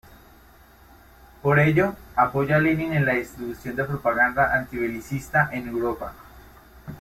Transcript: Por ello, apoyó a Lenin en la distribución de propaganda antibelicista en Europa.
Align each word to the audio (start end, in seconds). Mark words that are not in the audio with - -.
Por 1.43 1.59
ello, 1.59 1.93
apoyó 2.15 2.55
a 2.55 2.59
Lenin 2.59 2.91
en 2.93 3.05
la 3.05 3.13
distribución 3.13 3.75
de 3.75 3.83
propaganda 3.83 4.55
antibelicista 4.57 5.51
en 5.53 5.67
Europa. 5.67 6.15